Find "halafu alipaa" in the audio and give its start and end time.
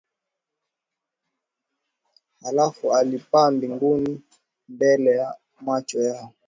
2.41-3.51